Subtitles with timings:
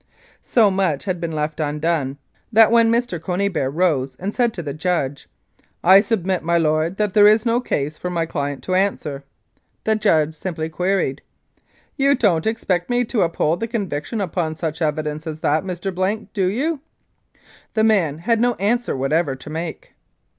[0.41, 2.17] So much had been left undone
[2.51, 3.21] that when Mr.
[3.21, 5.29] Cony beare rose and said to the judge,
[5.83, 9.23] "I submit, my lord, that there is no case for my client to answer,"
[9.83, 11.21] the judge simply queried,
[11.97, 15.93] "You don't expect me to uphold the conviction upon such evidence as that, Mr.
[15.93, 16.79] Blank, do you?"
[17.75, 19.93] the man had no answer whatever to make.